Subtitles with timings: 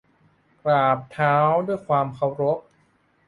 [0.63, 1.35] กราบเท้า
[1.67, 2.57] ด้วยความเคารพ